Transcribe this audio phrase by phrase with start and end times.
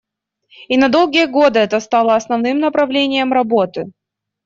[0.67, 3.91] И на долгие годы это стало основным направлением работы.